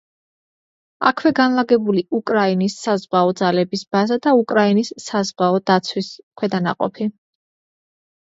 აქვე 1.09 1.31
განლაგებული 1.39 2.01
უკრაინის 2.19 2.77
საზღვაო 2.85 3.35
ძალების 3.41 3.83
ბაზა 3.97 4.17
და 4.23 4.33
უკრაინის 4.39 4.91
საზღვაო 5.05 5.61
დაცვის 5.71 6.09
ქვედანაყოფი. 6.41 7.07